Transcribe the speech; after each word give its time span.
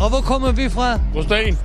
Og 0.00 0.08
hvor 0.08 0.20
kommer 0.20 0.52
vi 0.52 0.68
fra? 0.70 0.98
Rosten. 1.16 1.58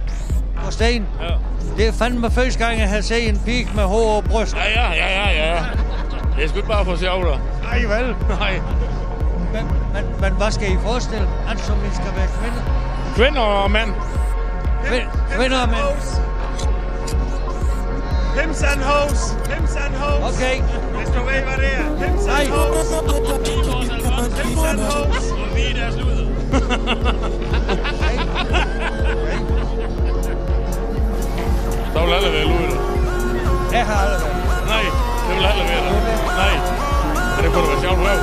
Rosten? 0.65 1.05
Ja. 1.21 1.33
Det 1.77 1.87
er 1.87 1.91
fandme 1.91 2.31
første 2.31 2.59
gang, 2.65 2.79
jeg 2.79 2.89
har 2.89 3.01
set 3.01 3.29
en 3.29 3.41
pig 3.45 3.67
med 3.75 3.83
hår 3.83 4.15
og 4.17 4.23
bryst. 4.23 4.55
Ja, 4.55 4.81
ja, 4.81 4.91
ja, 4.93 5.29
ja, 5.29 5.55
ja. 5.55 5.59
Det 6.35 6.43
er 6.43 6.47
sgu 6.47 6.57
ikke 6.57 6.69
bare 6.69 6.85
for 6.85 6.95
sjov, 6.95 7.25
der. 7.25 7.37
Nej, 7.63 7.79
vel? 7.79 8.15
Nej. 8.39 8.53
Men, 9.53 9.65
men, 9.93 10.03
men 10.21 10.31
hvad 10.33 10.51
skal 10.51 10.71
I 10.71 10.77
forestille? 10.83 11.27
Altså, 11.49 11.65
som 11.65 11.75
I 11.75 11.89
skal 11.95 12.11
være 12.15 12.27
kvinder? 12.39 12.63
Kvinder 13.15 13.41
og 13.41 13.71
mand. 13.71 13.89
Kvind- 14.85 15.35
Kvinder 15.37 15.61
og 15.61 15.67
mænd? 15.69 15.79
Hims 18.41 18.63
and 18.63 18.81
hoes. 18.81 19.21
Hims 19.53 19.75
and 19.75 19.95
hoes. 19.95 20.35
Okay. 20.35 20.55
Hvis 20.97 21.07
du 21.07 21.19
ved, 21.29 21.41
hvad 21.47 21.57
det 21.63 21.71
er. 21.79 22.05
Hims 22.05 22.25
and 22.27 22.49
hoes. 22.49 22.87
Hims 24.43 24.63
and 24.69 24.79
hoes. 24.79 25.31
Og 25.31 25.55
vi 25.55 25.61
er 25.71 25.73
deres 25.81 25.95
luder. 25.95 26.25
Så 31.93 31.99
vil 32.05 32.13
alle 32.17 32.31
være 32.35 32.45
luder. 32.51 32.79
Jeg 33.71 33.85
har 33.89 33.95
aldrig 34.03 34.19
været. 34.23 34.67
Nej, 34.73 34.85
det 35.25 35.33
vil 35.37 35.45
alle 35.51 35.63
være 35.71 35.81
der. 35.85 35.93
Nej. 36.41 36.55
Men 37.35 37.41
det 37.43 37.49
kunne 37.53 37.63
da 37.63 37.69
være 37.73 37.81
sjovt 37.85 37.99
røv. 38.05 38.19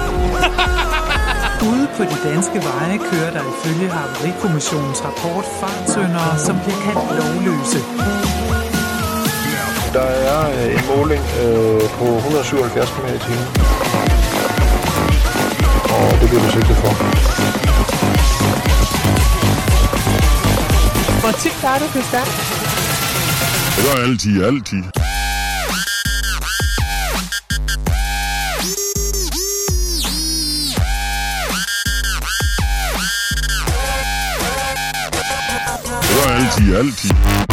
Ude 1.70 1.86
på 1.96 2.02
de 2.02 2.16
danske 2.28 2.58
veje 2.68 2.96
kører 3.10 3.30
der 3.36 3.42
ifølge 3.52 3.88
Havarikommissionens 3.90 5.00
rapport 5.04 5.44
fartsøndere, 5.60 6.38
som 6.46 6.54
bliver 6.62 6.78
kaldt 6.86 7.04
lovløse. 7.18 7.80
Der 9.96 10.08
er 10.30 10.40
øh, 10.58 10.74
en 10.74 10.84
måling 10.96 11.22
øh, 11.42 11.80
på 11.98 12.04
177 12.04 12.90
km 12.90 13.06
i 13.06 13.18
timen. 13.26 13.48
Og 15.96 16.20
det 16.20 16.28
bliver 16.28 16.42
vi 16.44 16.50
sigtet 16.50 16.76
for. 16.76 17.31
Hvor 21.62 21.70
tit 21.70 21.78
du 21.78 21.84
det 21.98 22.04
stærkt? 22.04 22.30
Det 23.76 23.84
gør 23.84 24.00
jeg 24.00 24.08
altid, 24.08 24.44
altid. 24.44 24.82
Det 36.02 36.10
gør 36.14 36.30
jeg 36.30 36.40
altid, 36.40 36.76
altid. 36.76 37.51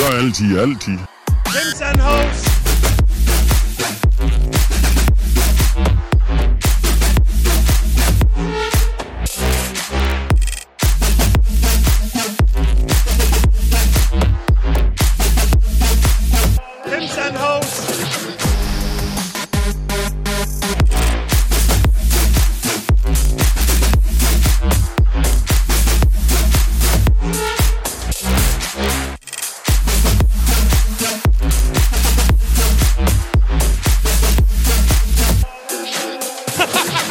Det 0.00 0.14
altid, 0.14 0.58
altid. 0.58 0.98
Hims 1.46 1.80
Hos. 2.00 2.49
ha 36.74 36.82
ha 36.92 37.00
ha 37.08 37.09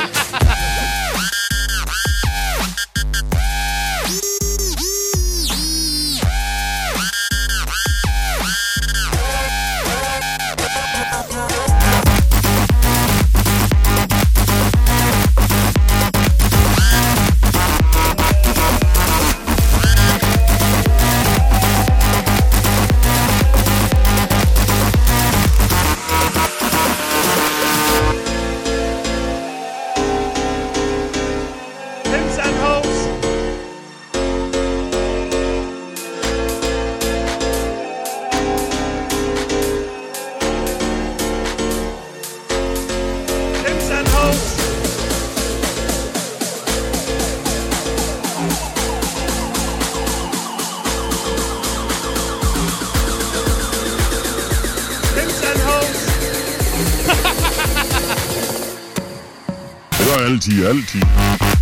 Det 60.09 60.17
gør 60.17 60.25
altid, 60.25 60.65
altid. 60.65 61.58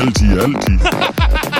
LT, 0.00 0.22
LT. 0.32 1.59